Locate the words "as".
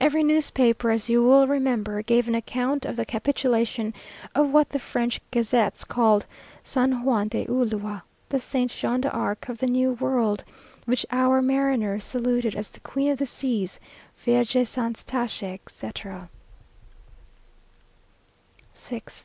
0.92-1.10, 12.54-12.68